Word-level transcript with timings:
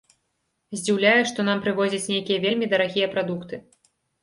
Здзіўляе, 0.79 1.19
што 1.33 1.39
нам 1.51 1.61
прывозяць 1.67 2.09
нейкія 2.15 2.39
вельмі 2.47 2.73
дарагія 2.75 3.13
прадукты. 3.15 3.63